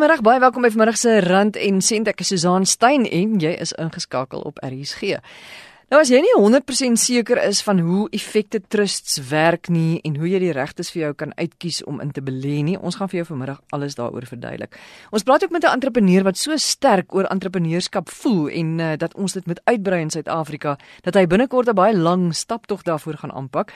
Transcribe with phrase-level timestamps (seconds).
[0.00, 2.06] Goeiemôre, baie welkom by vanmiddag se Rand en Sent.
[2.08, 5.18] Ek is Susan Stein en jy is ingeskakel op RSG.
[5.90, 10.28] Nou as jy nie 100% seker is van hoe effekte trusts werk nie en hoe
[10.30, 13.18] jy die regtes vir jou kan uitkies om in te belê nie, ons gaan vir
[13.18, 14.78] jou vanmiddag alles daaroor verduidelik.
[15.10, 19.14] Ons praat ook met 'n entrepreneur wat so sterk oor entrepreneurskap voel en uh, dat
[19.14, 23.32] ons dit met uitbrei in Suid-Afrika, dat hy binnekort 'n baie lang staptog daarvoor gaan
[23.32, 23.72] aanpak.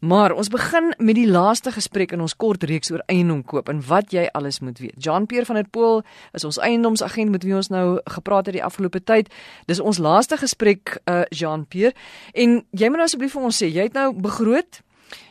[0.00, 3.80] Maar ons begin met die laaste gesprek in ons kort reeks oor eiendom koop en
[3.86, 4.94] wat jy alles moet weet.
[4.98, 9.04] Jean-Pierre van der Pool is ons eiendomsagent met wie ons nou gepraat het die afgelope
[9.04, 9.32] tyd.
[9.66, 11.94] Dis ons laaste gesprek uh Jean Jean-Pierre.
[12.34, 14.82] En jy moet nou asseblief vir ons sê, jy het nou begroot.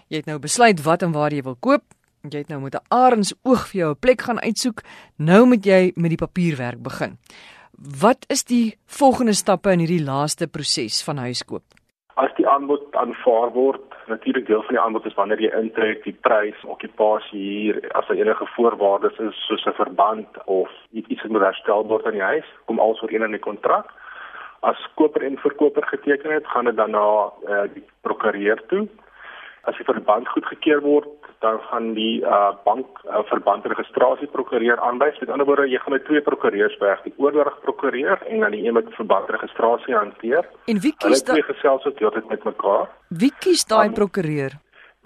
[0.09, 1.83] Jy het nou besluit wat en waar jy wil koop.
[2.23, 4.83] Jy het nou met 'n arends oog vir jou 'n plek gaan uitsoek.
[5.17, 7.17] Nou moet jy met die papierwerk begin.
[8.01, 11.63] Wat is die volgende stappe in hierdie laaste proses van huiskoop?
[12.15, 16.17] As die aanbod aanvaar word, natuurlik deel van die aanbod is wanneer jy intrek, die
[16.21, 21.87] prys, okupasie hier, as daar enige voorwaardes is soos 'n verband of iets moet herstel
[21.87, 23.91] word aan die huis, kom alles ooreen in die kontrak
[24.63, 27.07] as koper en verkoper geteken het, gaan dit dan na
[27.47, 28.87] uh, die prokureur toe.
[29.63, 31.11] As die verband goedgekeur word,
[31.43, 35.19] dan gaan die uh, bank uh, verbandregistrasie prokureur aanwys.
[35.19, 38.63] Met ander woorde, jy gaan met twee prokureurs werk, die oordrag prokureur en dan die
[38.63, 40.47] een wat verbandregistrasie hanteer.
[40.71, 41.35] En wie kies dan?
[41.35, 42.87] Hulle gesels ook heeltyd met mekaar.
[43.23, 44.55] Wie kies daai um, prokureur?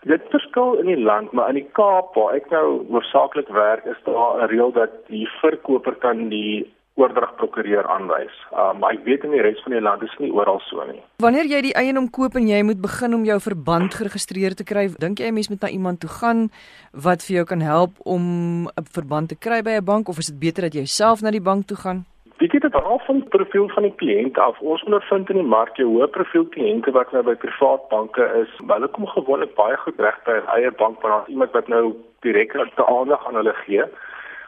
[0.05, 3.97] Dit verskil in die land, maar in die Kaap waar ek nou hoofsaaklik werk, is
[4.05, 8.33] daar 'n reël dat die verkoper kan die oordrag prokureur aanwys.
[8.51, 10.99] Uh, maar ek weet in die res van die land is nie oral so nie.
[11.23, 14.87] Wanneer jy die eiendom koop en jy moet begin om jou verband geregistreer te kry,
[14.97, 16.49] dink jy 'n mens moet na iemand toe gaan
[16.91, 20.31] wat vir jou kan help om 'n verband te kry by 'n bank of is
[20.33, 22.05] dit beter dat jy self na die bank toe gaan?
[22.37, 24.59] Dit het al van die profiel van die kliënt af.
[24.59, 28.51] Ons ondervind in die mark jy hoë profiel kliënte wat nou by privaat banke is,
[28.67, 32.51] hulle kom gewoonlik baie goed reg by 'n eie bank waar iemand wat nou direk
[32.75, 33.83] te aandag aan hulle gee.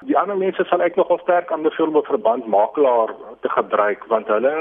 [0.07, 3.09] Die ander mense sal ek nogal sterk aanbeveel om 'n verbandmakelaar
[3.41, 4.53] te gebruik want hulle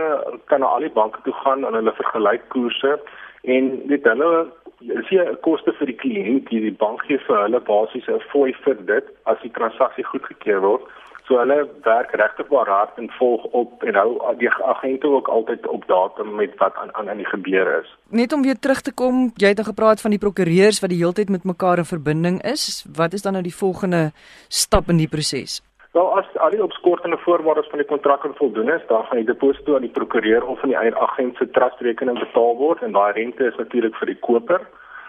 [0.50, 2.98] kan na al die banke toe gaan en hulle vergelyk koerse
[3.42, 4.50] en dit hulle
[4.80, 8.20] is hier 'n koste vir die kliënt die die bank gee vir hulle basies 'n
[8.32, 10.82] fooi vir dit as die transaksie goedgekeur word.
[11.28, 15.66] So hulle werk regtig waar hard en volg op en hou die agente ook altyd
[15.68, 17.90] op datum met wat aan aan in die gebeur is.
[18.08, 21.02] Net om weer terug te kom, jy het nou gepraat van die prokureurs wat die
[21.02, 22.86] heeltyd met mekaar in verbinding is.
[22.96, 24.10] Wat is dan nou die volgende
[24.48, 25.60] stap in die proses?
[25.92, 29.74] Wel as al die opskortende voorwaardes van die kontrak voldoen is, dan gaan die deposito
[29.76, 33.60] aan die prokureur of aan die agent se trustrekening betaal word en daai rente is
[33.60, 34.64] natuurlik vir die koper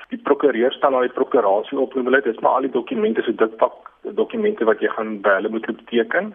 [0.10, 3.58] die prokureur al die prokurasie op en hulle dis maar al die dokumente so dik
[3.58, 6.34] pak dokumente wat jy gaan by hulle moet teken.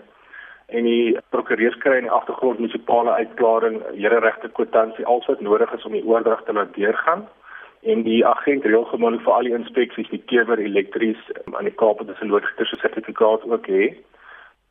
[0.66, 5.72] En die prokureur kry in die agtergrond munisipale uitklaring, here regte kwitansie alles wat nodig
[5.72, 7.26] is om die oordrag te laat deurgaan.
[7.82, 11.20] En die agent reël gewoonlik vir al die inspeksies die kewer elektries
[11.52, 13.98] aan die Kaap wat 'n loodgieter se sertifikaat ook het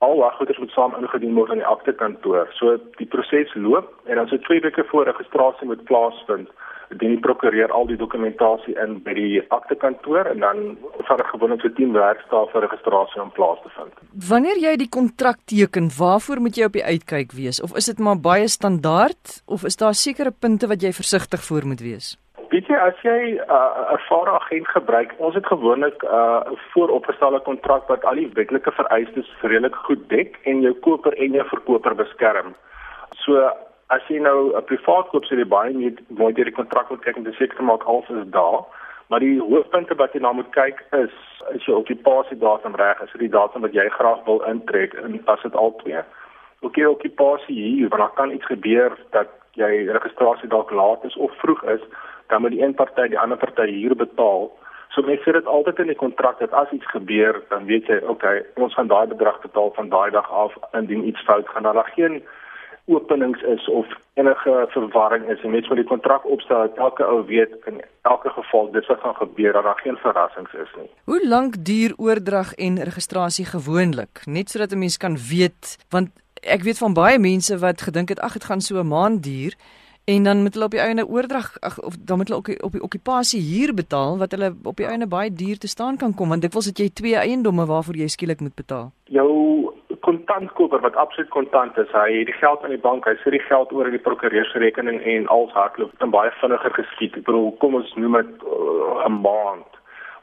[0.04, 2.48] al wat goeders moet saam ingedien word aan die akte kantoor.
[2.60, 6.50] So die proses loop en dan so 2 weke voor registrasie moet plaasvind
[6.98, 10.64] dien die prokureur al die dokumentasie in by die akte kantoor en dan
[11.14, 13.94] er gewoonlik so 10 werkdae vir registrasie in plaas te vind.
[14.30, 18.00] Wanneer jy die kontrak teken, waarvoor moet jy op die uitkyk wees of is dit
[18.00, 22.14] maar baie standaard of is daar sekere punte wat jy versigtig voor moet wees?
[22.54, 27.40] Weet jy as jy 'n uh, ervare agent gebruik, ons het gewoonlik 'n uh, vooropgestelde
[27.40, 31.96] kontrak wat al die wetlike vereistes redelik goed dek en jou koper en jou verkoper
[31.96, 32.54] beskerm.
[33.26, 33.50] So
[33.96, 37.04] as jy nou 'n privaat koop sê jy baie nie mooi deur die kontrak moet
[37.06, 38.64] kyk te seker maak alles is daar.
[39.10, 41.16] Maar die hoofpunte wat jy na moet kyk is
[41.56, 45.22] is jou okupasie datum reg, is dit die datum wat jy graag wil intrek en
[45.26, 46.02] as dit al twee.
[46.62, 51.16] Ook jy okupasie hier, want dan kan iets gebeur dat jy registrasie dalk laat is
[51.16, 51.82] of vroeg is,
[52.28, 54.52] dan moet die een party die ander party huur betaal.
[54.94, 58.00] So mense sê dit altyd in die kontrak dat as iets gebeur, dan weet jy,
[58.08, 61.64] okay, ons gaan daai bedrag betaal van daai dag af indien iets fout gaan.
[61.64, 62.24] Daar is geen
[62.86, 67.22] openings is of enige verwarring is en net so die kontrak opstel dat elke ou
[67.26, 70.90] weet in elke geval dit wat gaan gebeur dat daar geen verrassings is nie.
[71.04, 74.26] Hoe lank duur oordrag en registrasie gewoonlik?
[74.26, 76.10] Net sodat 'n mens kan weet want
[76.42, 79.56] ek weet van baie mense wat gedink het ag dit gaan so 'n maand duur
[80.06, 82.72] en dan moet hulle op die einde oordrag ag of dan moet hulle ook op
[82.72, 86.30] die okupasie huur betaal wat hulle op die einde baie duur te staan kan kom
[86.30, 88.92] want dikwels het jy twee eiendomme waarvoor jy skielik moet betaal.
[89.04, 93.36] Jou kontantkoper wat absoluut kontant is, hy het die geld aan die bank, hy sit
[93.36, 97.18] die geld oor in die prokureursrekening en als hardloop dan baie vinniger geskied.
[97.18, 99.70] Ek bedoel, kom ons noem dit uh, 'n maand.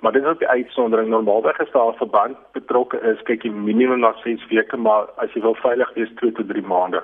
[0.01, 1.09] Maar dit is ook die uitsondering.
[1.09, 5.33] Normaalweg is daar 'n verband betrokke is, kyk jy minimum na 6 weke, maar as
[5.33, 7.03] jy wil veilig wees 2 tot 3 maande.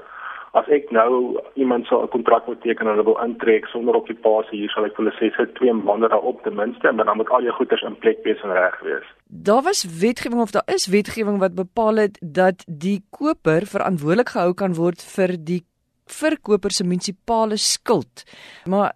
[0.57, 4.07] As ek nou iemand sou 'n kontrak moet teken en hulle wil intrek sonder op
[4.07, 7.17] die paas hier sal ek hulle sê sit 2 maande daarop ten minste maar dan
[7.17, 9.07] moet al jou goederes in plek wees en reg wees.
[9.29, 14.55] Daar was wetgewing of daar is wetgewing wat bepaal het dat die koper verantwoordelik gehou
[14.55, 15.63] kan word vir die
[16.07, 18.25] verkoper se munisipale skuld.
[18.65, 18.93] Maar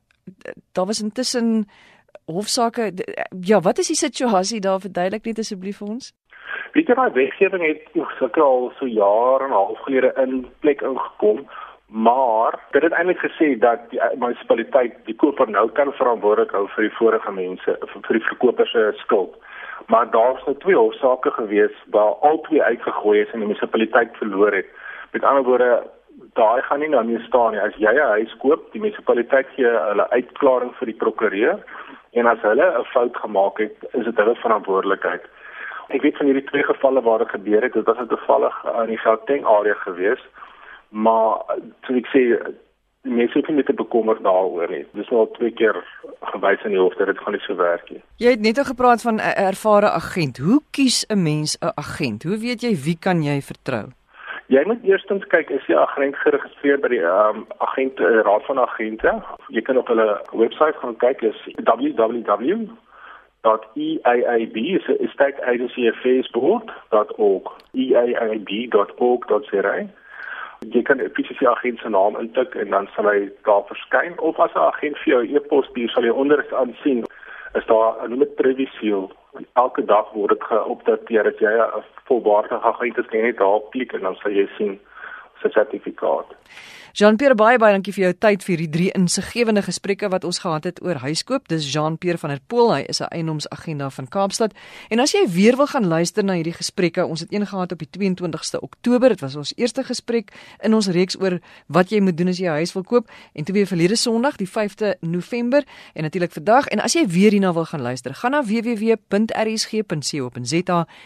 [0.73, 1.67] daar was intussen
[2.25, 2.93] hofsaake
[3.41, 6.13] ja, wat is die situasie daar verduidelik net asseblief vir ons?
[6.73, 7.83] Weet jy daai wetgewing het
[8.19, 11.49] sulke al so jare en 'n half gelede in plek ingekom,
[11.91, 16.83] maar dit het eintlik gesê dat die munisipaliteit die koper nou kan verantwoordelik hou vir
[16.89, 19.35] die vorige mense vir die verkoper se skuld.
[19.87, 24.67] Maar daar's nou twee hofsaake gewees waar albei uitgegooi is en die munisipaliteit verloor het.
[25.13, 25.83] Met ander woorde,
[26.39, 27.61] daai gaan nie nou meer staan nie.
[27.61, 31.59] As jy 'n huis koop, die munisipaliteit gee hulle uitklaring vir die prokureur
[32.13, 35.25] en as hulle 'n fout gemaak het, is dit hulle verantwoordelikheid.
[35.91, 38.99] Ek weet van hierdie twee gevalle waar dit gebeur het, dit was toevallig in die
[39.03, 40.23] Gauteng area gewees.
[40.91, 41.43] Maar
[41.87, 42.23] so ek sê
[43.03, 44.85] mense het net bekommer daaroor nie.
[44.95, 45.79] Dis al twee keer
[46.33, 48.03] gewys in die hof dat dit gaan nie so werk nie.
[48.23, 50.39] Jy het net al gepraat van 'n ervare agent.
[50.39, 52.23] Hoe kies 'n mens 'n agent?
[52.23, 53.87] Hoe weet jy wie kan jy vertrou?
[54.47, 58.59] Jy moet eerstens kyk is die agent geregistreer by die um, agent uh, raad van
[58.59, 59.23] agente.
[59.49, 62.67] Jy kan op hulle webwerf gaan kyk, dis www
[63.43, 69.75] .eaab is 'n state agency affairs board.org eaab.org.za
[70.69, 74.39] Jy kan 'n PCC agent se naam intik en dan sal hy daar verskyn of
[74.39, 77.05] as 'n agent vir jou e-pos stuur sal jy onder aansien
[77.59, 79.13] is daar 'n noem dit privy seal.
[79.53, 84.01] Elke dag word dit geopdateer dat jy 'n volwaardige agent is net daar klik en
[84.01, 84.81] dan sal jy sien
[85.41, 86.27] sy sertifikaat
[86.93, 90.65] Jean-Pierre baie baie dankie vir jou tyd vir hierdie drie insiggewende gesprekke wat ons gehad
[90.67, 91.47] het oor huiskoop.
[91.49, 94.53] Dis Jean-Pierre van der Pool, hy is 'n eienoomsagenda van Kaapstad.
[94.91, 97.79] En as jy weer wil gaan luister na hierdie gesprekke, ons het een gehad op
[97.79, 99.09] die 22ste Oktober.
[99.09, 100.33] Dit was ons eerste gesprek
[100.63, 103.45] in ons reeks oor wat jy moet doen as jy 'n huis wil koop en
[103.45, 105.65] toe weer verlede Sondag, die 5de November
[105.95, 106.67] en natuurlik vandag.
[106.67, 109.07] En as jy weer hierna wil gaan luister, gaan na www.rsg.co.za,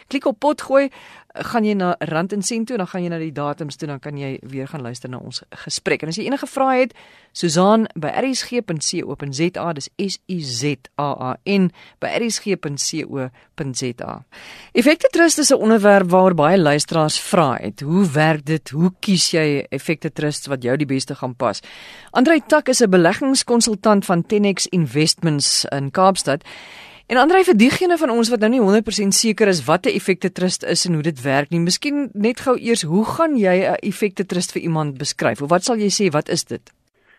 [0.09, 0.91] klik op potgooi
[1.35, 3.99] gaan jy na Rand en Sent toe, dan gaan jy na die datums toe, dan
[3.99, 5.74] kan jy weer gaan luister na ons gesprek.
[5.83, 6.95] En as jy enige vrae het,
[7.35, 10.63] Susan by rsg.co.za, dis S U Z
[11.03, 14.13] A A N by rsg.co.za.
[14.73, 17.81] Effekte trust is 'n onderwerp waaroor baie luisteraars vra het.
[17.81, 18.71] Hoe werk dit?
[18.71, 21.61] Hoe kies jy effekte trust wat jou die beste gaan pas?
[22.11, 26.45] Andrei Tak is 'n beleggingskonsultant van Tenex Investments in Kaapstad.
[27.07, 30.33] En Andre vir diegene van ons wat nou nie 100% seker is wat 'n effekte
[30.33, 33.77] trust is en hoe dit werk nie, miskien net gou eers, hoe gaan jy 'n
[33.83, 35.43] effekte trust vir iemand beskryf?
[35.43, 36.73] Of wat sal jy sê, wat is dit?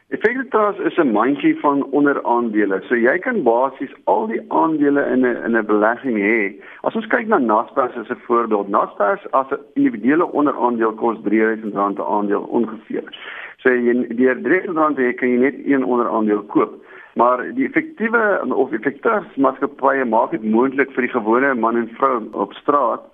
[0.10, 2.82] Effekte trust is 'n mandjie van onderaandele.
[2.88, 6.56] So jy kan basies al die aandele in 'n in 'n belegging hê.
[6.82, 12.00] As ons kyk na Naspers as 'n voorbeeld, Naspers as 'n individuele onderaandeel kos R3000
[12.00, 13.06] 'n aandeel ongeveer.
[13.62, 16.74] So jy deur R3000 kan jy net een onderaandeel koop.
[17.16, 22.18] Maar die effektiewe of effektiewe maatskappye maak dit moontlik vir die gewone man en vrou
[22.32, 23.06] op straat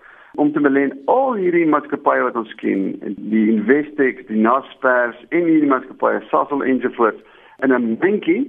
[0.42, 2.96] om te belê al hierdie maatskappye wat ons ken,
[3.34, 7.22] die Investec, die Naspers en hierdie maatskappye, Sasol ensovoorts
[7.62, 8.42] in 'n bankie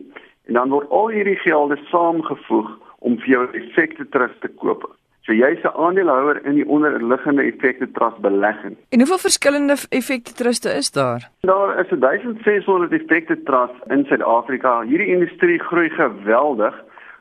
[0.49, 4.89] en dan word al hierdie gelde saamgevoeg om vir jou effekte terug te koop.
[5.23, 8.77] So jy's 'n aandeelhouer in die onderliggende effekte trust belegging.
[8.89, 11.31] En hoeveel verskillende effekte truste is daar?
[11.41, 14.83] Daar is 1600 effekte trust in Suid-Afrika.
[14.83, 16.75] Hierdie industrie groei geweldig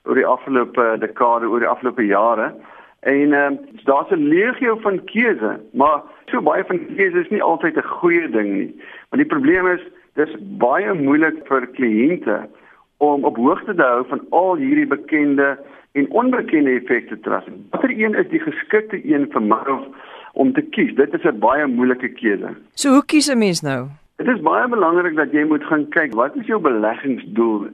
[0.04, 2.54] oor die afgelope dekade, oor die afgelope jare.
[3.00, 7.44] En ehm uh, daar's 'n legio van keuse, maar so baie van keuse is nie
[7.44, 8.82] altyd 'n goeie ding nie.
[9.10, 9.82] Want die probleem is
[10.14, 12.50] dis baie moeilik vir kliënte
[12.98, 15.58] om op hoogte te hou van al hierdie bekende
[15.92, 17.50] en onbekende effekte trust.
[17.70, 19.62] Watter een is die geskikte een vir my
[20.34, 20.96] om te kies?
[20.96, 22.56] Dit is 'n baie moeilike keuse.
[22.74, 23.88] So hoe kies 'n mens nou?
[24.16, 27.70] Dit is baie belangrik dat jy moet gaan kyk wat is jou beleggingsdoel?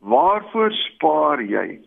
[0.00, 1.78] Waarvoor spaar jy?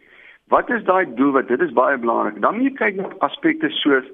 [0.47, 2.41] Wat is daai doel wat dit is baie belangrik.
[2.41, 4.05] Dan moet jy kyk na aspekte soos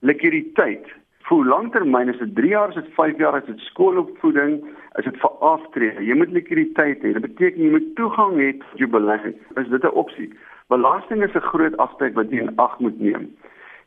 [0.00, 0.86] likwiditeit.
[1.30, 4.64] Hoe lanktermyn is dit 3 jaar, is dit 5 jaar, is dit skoolopvoeding,
[4.98, 6.04] is dit vir aftrede.
[6.04, 7.12] Jy moet likwiditeit hê.
[7.12, 9.36] Dit beteken jy moet toegang hê tot jou belegging.
[9.56, 10.30] Is dit 'n opsie?
[10.70, 13.30] Belasting is 'n groot aspek wat jy in ag moet neem.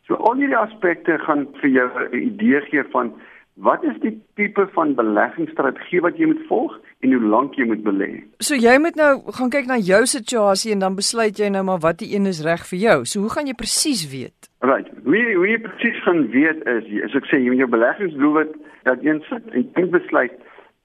[0.07, 3.13] So al hierdie aspekte gaan vir jou 'n idee gee van
[3.55, 7.83] wat is die tipe van beleggingsstrategie wat jy moet volg en hoe lank jy moet
[7.85, 8.23] belê.
[8.37, 11.79] So jy moet nou gaan kyk na jou situasie en dan besluit jy nou maar
[11.79, 13.05] wat die een is reg vir jou.
[13.05, 14.49] So hoe gaan jy presies weet?
[14.59, 14.89] Right.
[15.03, 18.55] Hoe jy, hoe jy presies gaan weet is as ek sê jy moet jou beleggingsdoelwit
[18.83, 20.33] dat een sit en jy besluit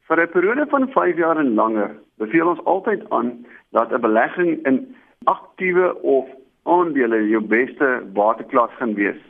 [0.09, 1.91] vir 'n periode van 5 jaar en langer.
[2.19, 4.95] Beveel ons altyd aan dat 'n belegging in
[5.25, 6.27] aktiewe of
[6.63, 9.21] aandele jou beste bateklas gaan wees.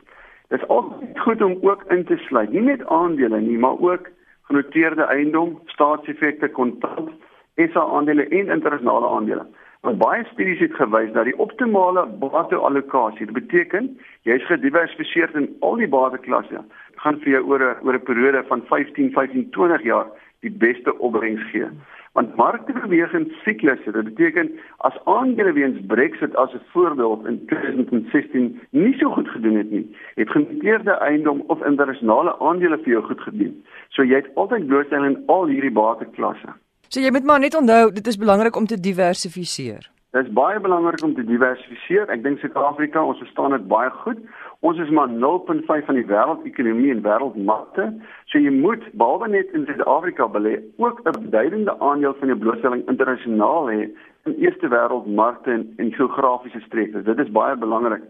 [0.48, 4.08] Dit is altyd goed om ook in te sluit, nie net aandele nie, maar ook
[4.48, 7.10] genoteerde eiendom, staatseffekte, kontant,
[7.54, 9.46] SA aandele en internasionale aandele.
[9.80, 13.92] Want baie studies het gewys dat die optimale bateallokasie, beteken
[14.26, 16.64] jy's gediversifiseerd in al die bateklasse,
[17.02, 20.06] gaan vir jou oor 'n oor 'n periode van 15, 15, 20 jaar
[20.40, 21.66] die beste opbrengs gee.
[22.12, 23.92] Want markte beweeg in siklusse.
[23.92, 29.56] Dit beteken as aandele weens Brexit as 'n voorbeeld in 2016 nie so goed gedoen
[29.56, 33.64] het nie, het genoteerde eiendom of internasionale aandele vir jou goed gedoen.
[33.88, 36.48] So jy het altyd blootstelling in al hierdie bateklasse.
[36.88, 39.90] So jy moet maar net onthou, dit is belangrik om te diversifiseer.
[40.10, 42.08] Dit is baie belangrik om te diversifiseer.
[42.08, 44.22] Ek dink Suid-Afrika, ons verstaan dit baie goed.
[44.60, 47.84] Ons is maar 0.5 van die wêreldekonomie en wêreldmarkte.
[48.26, 52.82] So jy moet behalwe net in Suid-Afrika belê, ook 'n beduidende aandeel van jou blootstelling
[52.88, 53.86] internasionaal hê
[54.26, 57.02] in eerste wêreldmarkte en in geografiese streke.
[57.02, 58.02] Dit is baie belangrik.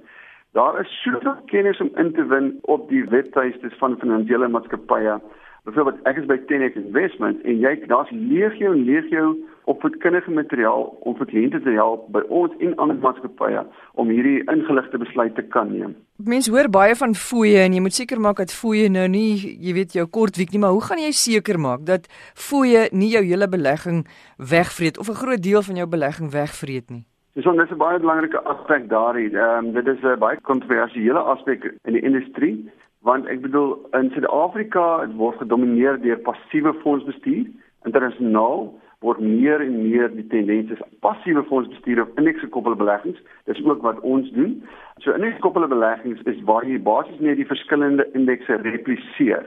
[0.52, 5.20] Daar is soveel kennis om in te win op die webtuistes van finansiële maatskappye
[5.64, 9.36] Byvoorbeeld ek is by Tenex Investment en jy daar's legio en legio
[9.68, 13.64] opvoedkundige materiaal om vir kliënte te help by ons en ander maatskappye
[14.00, 15.96] om hierdie ingeligte besluit te kan neem.
[16.24, 19.74] Mense hoor baie van fooie en jy moet seker maak dat fooie nou nie, jy
[19.76, 22.08] weet jou kort week nie, maar hoe gaan jy seker maak dat
[22.48, 24.06] fooie nie jou hele belegging
[24.38, 27.04] wegvreet of 'n groot deel van jou belegging wegvreet nie?
[27.34, 29.34] Dis so, 'n baie belangrike aspek daarin.
[29.34, 32.70] Ehm um, dit is 'n baie kontroversiële aspek in die industrie
[33.06, 37.46] want ek bedoel in Suid-Afrika word gedomeineer deur passiewe fondsbestuur.
[37.86, 38.68] Internasionaal
[39.06, 43.20] word meer en meer die tendens is passiewe fondsbestuur of indeksgekoppelde beleggings.
[43.46, 44.58] Dis ook wat ons doen.
[45.04, 49.46] So indeksgekoppelde beleggings is waar jy basies net die verskillende indekse repliseer.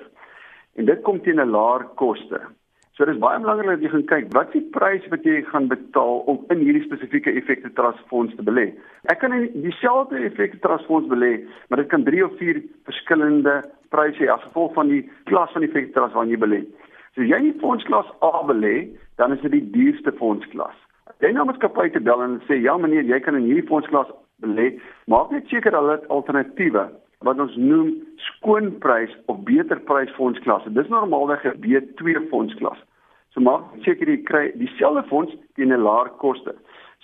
[0.79, 2.39] En dit kom teen 'n laer koste
[2.97, 5.69] So dis baie belangrik dat jy gaan kyk wat is die prys wat jy gaan
[5.71, 8.67] betaal om in hierdie spesifieke effekte trust fonds te belê.
[9.13, 11.37] Ek kan in dieselfde effekte trust fonds belê,
[11.69, 13.61] maar dit kan 3 of 4 verskillende
[13.95, 16.61] pryse as gevolg van die klas van effekte trust waarin jy belê.
[17.15, 20.75] So jy in fondsklas A belê, dan is dit die duurste fondsklas.
[21.23, 24.11] Jy nou moet kapai te bel en sê ja meneer, jy kan in hierdie fondsklas
[24.43, 24.73] belê,
[25.07, 26.89] maak net seker hulle alternatiewe
[27.21, 30.73] wat ons noem skoonprys of beter prys fondsklasse.
[30.73, 32.79] Dis normaalweg 'n B2 fondsklas.
[33.33, 36.55] So maak seker jy kry dieselfde fonds teen 'n laer koste.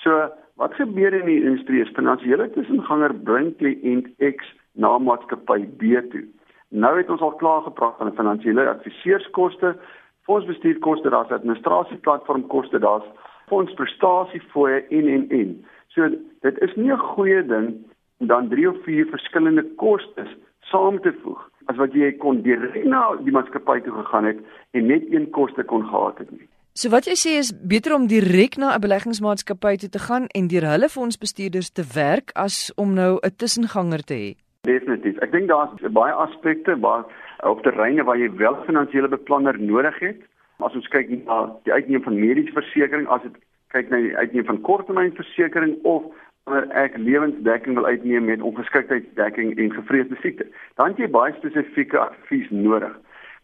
[0.04, 4.44] So wat gebeur in die industrie is finansiële tussenganger bring kliënt X
[4.74, 6.26] na maatskappy B toe.
[6.70, 9.76] Nou het ons al klaar gepraat van finansiële adviseurskoste,
[10.24, 13.06] fondsbestuurkoste, daar's administrasieplatformkoste, daar's
[13.48, 15.66] fondsprestasiefooie en en en.
[15.88, 16.10] So
[16.42, 17.86] dit is nie 'n goeie ding
[18.18, 20.30] dan 3 of 4 verskillende kostes
[20.72, 24.40] saam te voeg as wat jy kon direk na die maatskappy toe gegaan het
[24.72, 26.48] en net een koste kon gehad het nie.
[26.78, 30.48] So wat jy sê is beter om direk na 'n beleggingsmaatskappy toe te gaan en
[30.48, 34.30] deur hulle fondsbestuurders te werk as om nou 'n tussenganger te hê.
[34.62, 35.18] Definitief.
[35.18, 37.06] Ek dink daar's baie aspekte waar
[37.44, 40.22] op terreine waar jy wel finansiële beplanner nodig het.
[40.60, 43.36] As ons kyk na die uitneem van mediese versekerings, as dit
[43.74, 46.04] kyk na die uitneem van korttermynversekering of
[46.48, 50.48] wanneer ek lewensdekking wil uitneem met ongeskiktheidsdekking en gevreesde siekte,
[50.80, 52.94] dan het jy baie spesifieke advies nodig.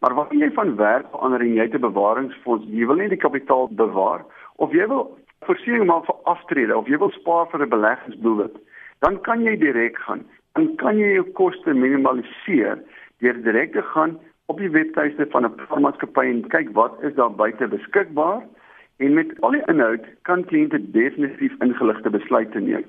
[0.03, 3.23] Maar wanneer jy van werk verander en jy het 'n bewaringsfonds, jy wil net die
[3.25, 7.69] kapitaal bewaar of jy wil voorsiening maak vir aftrede of jy wil spaar vir 'n
[7.69, 8.55] beleggingsdoelwit,
[8.99, 10.25] dan kan jy direk gaan.
[10.53, 12.79] Dan kan jy jou koste minimaliseer
[13.19, 17.31] deur direk te gaan op die webtuiste van 'n maatskappy en kyk wat is daar
[17.31, 18.43] buite beskikbaar
[19.03, 22.85] En met al die inhoud kan kliënte definitief ingeligte besluite neem.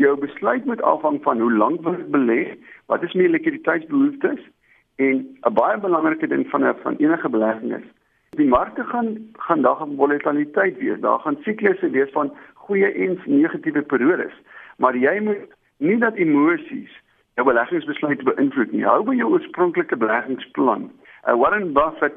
[0.00, 2.40] Jou besluit moet afhang van hoe lank wil jy belê,
[2.90, 4.40] wat is my likwiditeitsbehoeftes
[4.96, 7.88] en 'n baie belangrike ding van 'n van enige belegging is
[8.36, 11.00] die markte gaan gaan daar gaan volatiliteit wees.
[11.00, 14.34] Daar gaan siklusse wees van goeie en negatiewe periodes.
[14.76, 17.00] Maar jy moet nie dat emosies
[17.34, 18.84] jou beleggingsbesluit beïnvloed nie.
[18.86, 20.90] Hou by jou oorspronklike beleggingsplan.
[21.26, 22.16] Uh, Warren Buffett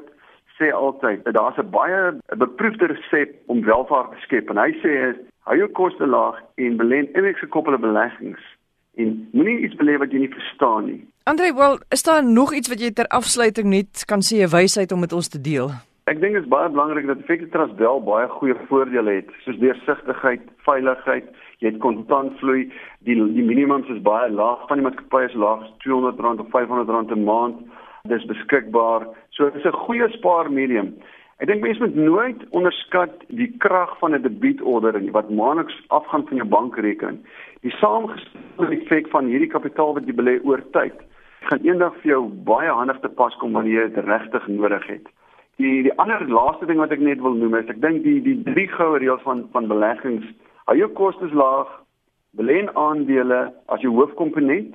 [0.58, 2.00] sê altyd dat daar's 'n baie
[2.36, 4.92] beproefde resep om welvaart te skep en hy sê
[5.46, 8.42] hou jou koste laag en belê in indeksgekoppelde beleggings
[8.96, 11.02] en moenie iets belê wat jy nie verstaan nie.
[11.24, 14.92] Andre, wel, is daar nog iets wat jy ter afsluiting net kan sê 'n wysheid
[14.92, 15.70] om met ons te deel?
[16.04, 19.58] Ek dink dit is baie belangrik dat Effective Trust wel baie goeie voordele het, soos
[19.58, 21.26] deursigtigheid, veiligheid,
[21.58, 22.72] jy het kontantvloei,
[23.04, 27.24] die die minimums is baie laag, van die maatskappye is laag, R200 of R500 'n
[27.24, 27.56] maand
[28.08, 29.06] dis beskikbaar.
[29.38, 30.88] So dis 'n goeie spaarmedium.
[31.38, 36.26] Ek dink mense moet nooit onderskat die krag van 'n debietorder en wat maandeliks afgaan
[36.26, 37.18] van jou bankrekening.
[37.62, 40.98] Die saamgestelde effek van hierdie kapitaal wat jy belê oor tyd
[41.46, 45.06] gaan eendag vir jou baie handig te pas kom wanneer jy dit regtig nodig het.
[45.56, 48.42] Die die ander laaste ding wat ek net wil noem is ek dink die die
[48.42, 50.26] drie goue reëls van van beleggings,
[50.66, 51.68] hou jou kostes laag,
[52.34, 54.74] belê in aandele as jou hoofkomponent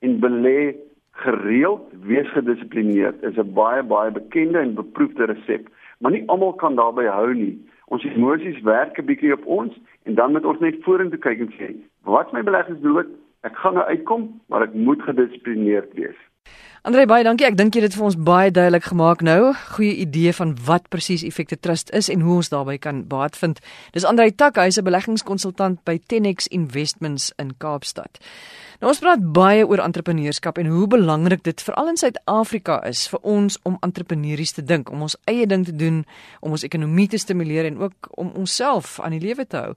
[0.00, 0.74] en belê
[1.14, 5.68] Gereeld wees gedissiplineerd is 'n baie baie bekende en beproefde resep,
[5.98, 7.54] maar nie almal kan daarbey hou nie.
[7.86, 11.52] Ons emosies werk 'n bietjie op ons en dan moet ons net vorentoe kyk en
[11.58, 11.68] sê,
[12.04, 13.04] wat my beleggingsdoel,
[13.42, 16.20] ek gaan nou uitkom, maar ek moet gedissiplineerd wees.
[16.84, 17.46] Andre baie dankie.
[17.48, 19.54] Ek dink jy het dit vir ons baie duidelik gemaak nou.
[19.72, 23.62] Goeie idee van wat presies Effekte Trust is en hoe ons daarbey kan baat vind.
[23.96, 28.20] Dis Andre Tak, hy's 'n beleggingskonsultant by Tenex Investments in Kaapstad.
[28.80, 33.20] Nou ons praat baie oor entrepreneurskap en hoe belangrik dit veral in Suid-Afrika is vir
[33.22, 36.04] ons om entrepreneurs te dink, om ons eie ding te doen,
[36.40, 39.74] om ons ekonomie te stimuleer en ook om onsself aan die lewe te hou.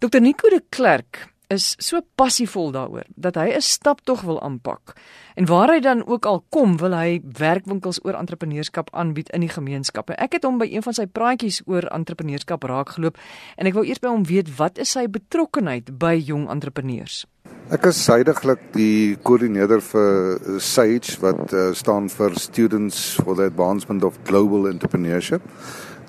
[0.00, 4.94] Dr Nico de Klerk is so passievol daaroor dat hy 'n stap tog wil aanpak.
[5.34, 9.48] En waar hy dan ook al kom, wil hy werkwinkels oor entrepreneurskap aanbied in die
[9.48, 10.14] gemeenskappe.
[10.14, 13.16] Ek het hom by een van sy praatjies oor entrepreneurskap raakgeloop
[13.56, 17.26] en ek wou eers by hom weet wat is sy betrokkeheid by jong entrepreneurs.
[17.70, 24.04] Ek is suidiglik die koördineerder vir SAGE wat uh, staan vir Students for the Advancement
[24.04, 25.42] of Global Entrepreneurship.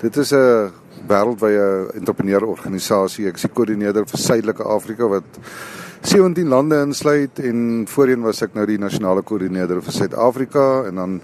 [0.02, 0.72] Dit is 'n
[1.08, 3.28] wêreldwye entrepreneurorganisasie.
[3.30, 5.40] Ek is die koördineerder vir Suidelike Afrika wat
[6.02, 11.20] 17 lande insluit en voorheen was ek nou die nasionale koördineerder vir Suid-Afrika en dan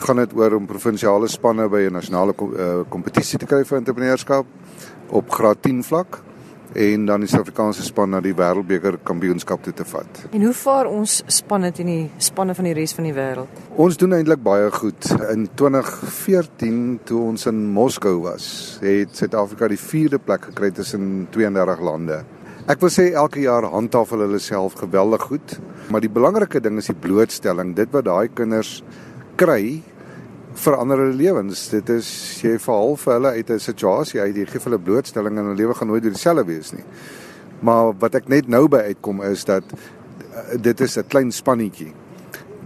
[0.00, 4.46] gaan dit oor om provinsiale spanne by 'n nasionale eh, kompetisie te kry vir entrepreneurskap
[5.10, 6.20] op graad 10 vlak
[6.74, 10.22] en dan die Suid-Afrikaanse span na die Wêreldbeker Kampioenskap toe te vat.
[10.32, 13.62] En hoe vaar ons spanne teen die spanne van die res van die wêreld?
[13.76, 15.10] Ons doen eintlik baie goed.
[15.30, 18.48] In 2014 toe ons in Moskou was,
[18.82, 22.22] het Suid-Afrika die 4de plek gekry tussen 32 lande.
[22.66, 25.58] Ek wil sê elke jaar handhaaf hulle self geweldig goed,
[25.92, 28.80] maar die belangrike ding is die blootstelling, dit wat daai kinders
[29.38, 29.84] kry
[30.56, 31.68] verander hulle lewens.
[31.72, 32.08] Dit is
[32.42, 35.74] jy verhaal vir hulle uit 'n situasie uit, jy gee hulle blootstelling en hulle lewe
[35.74, 36.84] gaan nooit weer dieselfde wees nie.
[37.60, 41.92] Maar wat ek net nou by uitkom is dat uh, dit is 'n klein spannetjie.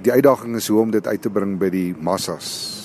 [0.02, 2.78] Die uitdaging is hoe om dit uit te bring by die massas.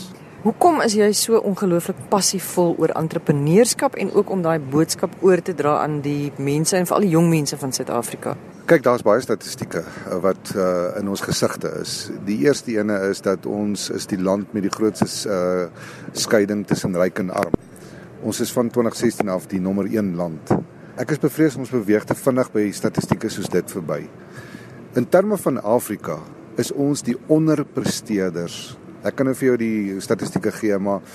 [0.44, 5.54] Hoekom is jy so ongelooflik passievol oor entrepreneurskap en ook om daai boodskap oor te
[5.54, 8.36] dra aan die mense en veral die jong mense van Suid-Afrika?
[8.66, 12.08] Kyk, daar's baie statistieke uh, wat uh, in ons gesigte is.
[12.26, 15.68] Die eerste ene is dat ons is die land met die grootste uh,
[16.18, 17.54] skeiding tussen ryk en arm.
[18.26, 20.56] Ons is van 2016 af die nommer 1 land.
[20.98, 24.00] Ek is bevrees ons beweeg te vinnig by statistieke soos dit verby.
[24.98, 26.18] In terme van Afrika
[26.58, 28.80] is ons die onderpresteerders.
[29.06, 31.06] Ek kan nou vir jou die statistieke gee, maar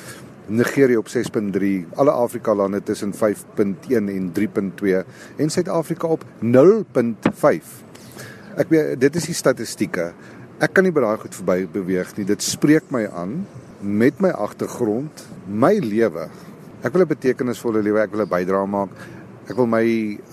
[0.51, 4.97] Nigerië op 6.3, alle Afrika lande tussen 5.1 en 3.2
[5.37, 7.71] en Suid-Afrika op 0.5.
[8.59, 10.11] Ek weet dit is die statistieke.
[10.59, 12.27] Ek kan nie by daai goed verby beweeg nie.
[12.27, 13.45] Dit spreek my aan
[13.81, 16.27] met my agtergrond, my lewe.
[16.83, 18.91] Ek wil 'n betekenisvolle lewe, ek wil 'n bydrae maak.
[19.51, 19.83] Ek wil my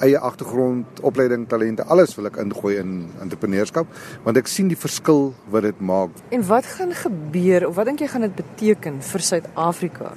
[0.06, 2.92] eie agtergrond, opleiding, talente, alles wil ek ingooi in
[3.24, 3.90] entrepreneurskap
[4.22, 6.14] want ek sien die verskil wat dit maak.
[6.30, 10.12] En wat gaan gebeur of wat dink jy gaan dit beteken vir Suid-Afrika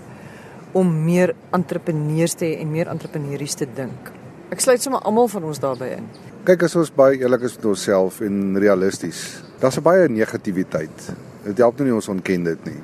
[0.77, 4.11] om meer entrepreneurs te hê en meer entrepreneurs te dink?
[4.53, 6.11] Ek sluit sommer almal van ons daarbey in.
[6.45, 9.41] Kyk as ons baie eerlik is met onsself en realisties.
[9.63, 11.13] Daar's 'n baie negativiteit.
[11.45, 12.81] Dit help nie ons ontken dit nie.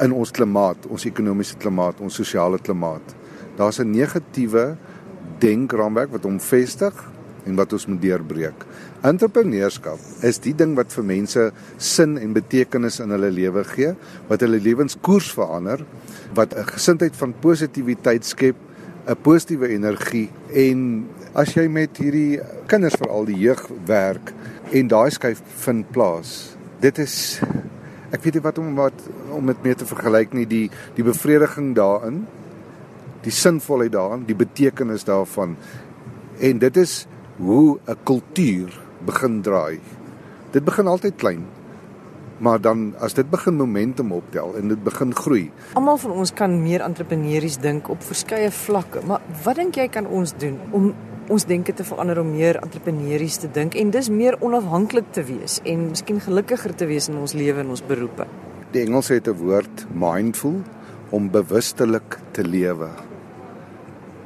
[0.00, 3.14] In ons klimaat, ons ekonomiese klimaat, ons sosiale klimaat.
[3.56, 4.76] Daar's 'n negatiewe
[5.40, 7.04] denkraamwerk wat hom vestig
[7.46, 8.64] en wat ons moet deurbreek.
[9.06, 11.44] Entrepreneurskap is die ding wat vir mense
[11.78, 13.92] sin en betekenis in hulle lewe gee,
[14.30, 15.84] wat hulle lewenskoers verander,
[16.34, 18.56] wat 'n gesindheid van positiwiteit skep,
[19.06, 24.32] 'n positiewe energie en as jy met hierdie kinders veral die jeug werk
[24.72, 26.56] en daai skuif vind plaas.
[26.80, 27.40] Dit is
[28.10, 31.74] ek weet nie wat om wat om dit mee te vergelyk nie die die bevrediging
[31.74, 32.26] daarin
[33.26, 35.56] die sinvolheid daarin, die betekenis daarvan.
[36.38, 39.80] En dit is hoe 'n kultuur begin draai.
[40.50, 41.44] Dit begin altyd klein.
[42.38, 45.50] Maar dan as dit begin momentum optel en dit begin groei.
[45.72, 50.06] Almal van ons kan meer entrepreneurs dink op verskeie vlakke, maar wat dink jy kan
[50.06, 50.94] ons doen om
[51.28, 55.60] ons denke te verander om meer entrepreneurs te dink en dis meer onafhanklik te wees
[55.64, 58.26] en miskien gelukkiger te wees in ons lewe en ons beroepe?
[58.70, 60.62] Die Engels het 'n woord mindful
[61.10, 63.15] om bewustelik te lewe.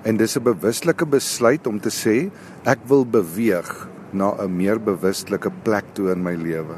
[0.02, 2.30] En dis 'n bewuslike besluit om te sê
[2.64, 6.76] ek wil beweeg na 'n meer bewustelike plek toe in my lewe.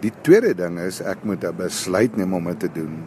[0.00, 3.04] Die tweede ding is ek moet 'n besluit neem om dit te doen.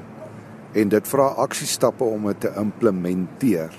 [0.73, 3.73] En dit vra aksiestappe om dit te implementeer.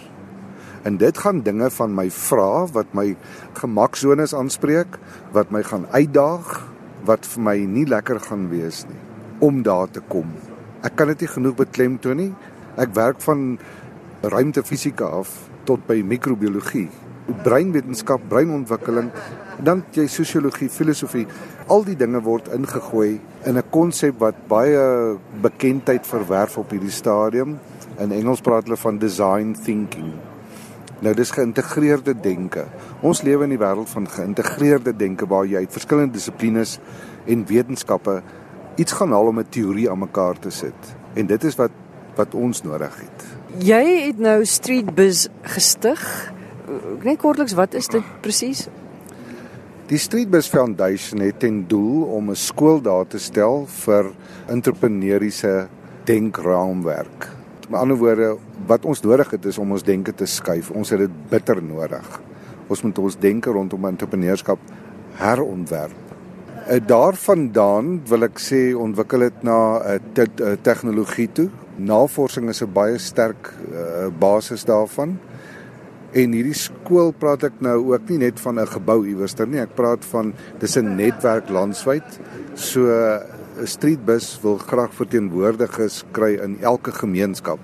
[0.83, 3.17] En dit gaan dinge van my vra wat my
[3.53, 4.99] gemaksones aanspreek,
[5.33, 6.71] wat my gaan uitdaag,
[7.05, 9.01] wat vir my nie lekker gaan wees nie
[9.41, 10.29] om daar te kom.
[10.85, 12.33] Ek kan dit nie genoeg beklemtoon nie.
[12.81, 13.59] Ek werk van
[14.23, 16.89] ruimtefisika af tot by microbiologie.
[17.45, 19.11] breinwetenskap, breinontwikkeling,
[19.63, 21.27] dan jy sosiologie, filosofie,
[21.71, 27.59] al die dinge word ingegooi in 'n konsep wat baie bekendheid verwerf op hierdie stadium.
[27.99, 30.13] In Engels praat hulle van design thinking.
[31.01, 32.65] Nou dis geïntegreerde denke.
[33.01, 36.79] Ons lewe in die wêreld van geïntegreerde denke waar jy uit verskillende dissiplines
[37.27, 38.23] en wetenskappe
[38.77, 40.97] iets gaan haal om 'n teorie aan mekaar te sit.
[41.15, 41.71] En dit is wat
[42.17, 43.25] wat ons nodig het.
[43.59, 46.33] Jy het nou Street Biz gestig.
[47.03, 48.69] Net kortliks, wat is dit presies?
[49.91, 54.13] Die Street Biz Foundation het ten doel om 'n skool daar te stel vir
[54.47, 55.69] entrepreneursiese
[56.05, 57.29] denkraamwerk.
[57.69, 60.71] Met ander woorde, wat ons nodig het is om ons denke te skuif.
[60.71, 62.21] Ons het dit bitter nodig.
[62.67, 64.59] Ons moet ons denke rondom entrepreneurskap
[65.13, 66.10] herontwerp.
[66.71, 72.49] Uh, daarvandaan wil ek sê ontwikkel dit na 'n uh, te, uh, tegnologie toe navorsing
[72.49, 75.19] is 'n baie sterk uh, basis daarvan.
[76.13, 79.75] En hierdie skool praat ek nou ook nie net van 'n gebou iewers nie, ek
[79.75, 82.21] praat van dis 'n netwerk landwyd.
[82.55, 87.59] So 'n streetbus wil graag verteenwoordigers kry in elke gemeenskap.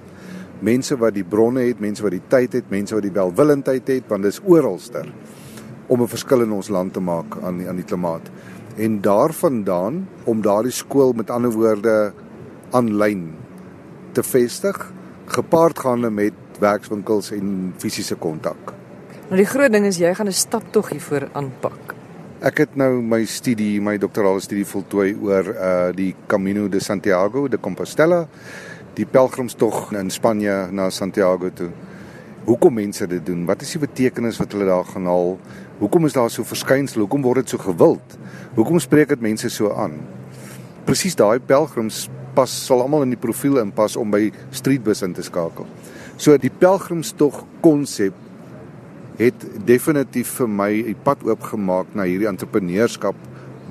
[0.61, 4.05] Mense wat die bronne het, mense wat die tyd het, mense wat die welwillendheid het,
[4.09, 5.07] want dis oralster
[5.87, 8.31] om 'n verskil in ons land te maak aan die, aan die klimaat.
[8.77, 12.13] En daarvandaan om daardie skool met ander woorde
[12.71, 13.35] aanlyn
[14.13, 14.93] te vestig
[15.27, 18.73] gepaard gaande met werkswinkels en fisiese kontak.
[19.27, 21.95] Nou die groot ding is jy gaan 'n staptog hiervoor aanpak.
[22.41, 27.49] Ek het nou my studie, my doktorale studie voltooi oor uh die Camino de Santiago
[27.49, 28.29] de Compostela,
[28.95, 31.71] die pelgrimstog in Spanje na Santiago toe.
[32.47, 33.41] Hoekom mense dit doen?
[33.43, 35.33] Wat is die betekenis wat hulle daar gaan haal?
[35.81, 37.03] Hoekom is daar so verskynsel?
[37.03, 38.13] Hoekom word dit so gewild?
[38.55, 39.97] Hoekom spreek dit mense so aan?
[40.87, 42.05] Presies daai pelgrims
[42.37, 45.67] pas sal almal in die profiel inpas om by streetbus in te skakel.
[46.23, 48.15] So die pelgrimstog konsep
[49.19, 53.17] het definitief vir my 'n pad oopgemaak na hierdie entrepreneurskap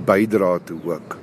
[0.06, 1.18] bydra toe ook.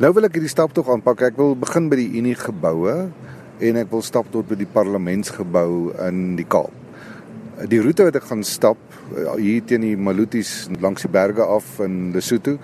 [0.00, 1.22] Nou wil ek hierdie stap tog aanpak.
[1.22, 3.12] Ek wil begin by die Unie geboue
[3.60, 6.77] en ek wil stap tot by die parlementsgebou in die Kaap.
[7.66, 8.78] Die roete wat ek gaan stap
[9.10, 12.54] hier teen die Malutis langs die berge af in Lesotho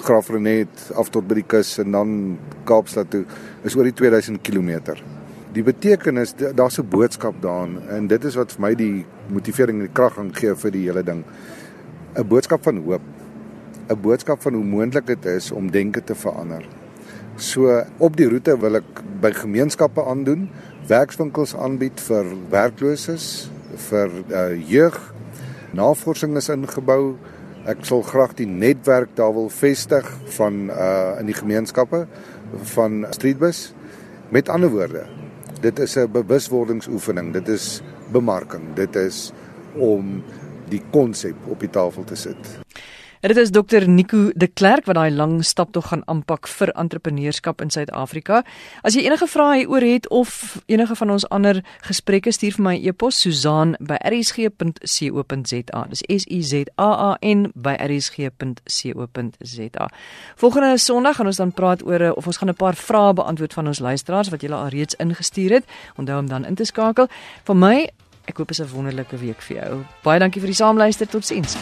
[0.00, 2.14] Graafrenet af tot by die kus en dan
[2.64, 3.26] Kaapstad toe
[3.68, 4.96] is oor die 2000 km.
[5.52, 9.86] Die betekenis daar's 'n boodskap daarin en dit is wat vir my die motivering en
[9.86, 11.24] die krag gaan gee vir die hele ding.
[12.16, 13.02] 'n Boodskap van hoop.
[13.90, 16.64] 'n Boodskap van hoe moontlik dit is om denke te verander.
[17.36, 20.48] So op die roete wil ek by gemeenskappe aandoen,
[20.88, 24.98] werkswinkels aanbied vir werklooses, vir uh, jeug.
[25.72, 27.16] Navorsing is ingebou
[27.62, 32.00] Ek sal graag die netwerk daar wil vestig van uh in die gemeenskappe
[32.74, 33.68] van Streetbus.
[34.34, 35.04] Met ander woorde,
[35.60, 39.32] dit is 'n bewuswordingsoefening, dit is bemarking, dit is
[39.74, 40.22] om
[40.68, 42.61] die konsep op die tafel te sit.
[43.22, 47.60] Dit is Dr Nico de Klerk wat daai lang stap tog gaan aanpak vir entrepreneurskap
[47.62, 48.42] in Suid-Afrika.
[48.82, 52.74] As jy enige vrae hieroor het of enige van ons ander gesprekke stuur vir my
[52.82, 55.80] e-pos Susan@rsg.co.za.
[55.92, 59.88] Dis S U Z A A N by rsg.co.za.
[60.34, 63.66] Volgende Sondag gaan ons dan praat oor of ons gaan 'n paar vrae beantwoord van
[63.66, 65.64] ons luisteraars wat julle al reeds ingestuur het.
[65.96, 67.06] Onthou om dan in te skakel.
[67.44, 67.90] Vir my,
[68.24, 69.84] ek hoop is 'n wonderlike week vir jou.
[70.02, 71.06] Baie dankie vir die saamluister.
[71.06, 71.56] Totsiens.